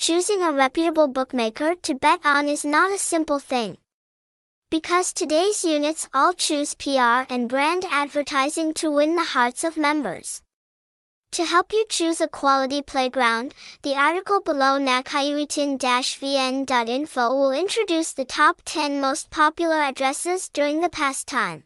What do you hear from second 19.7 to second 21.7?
addresses during the past time.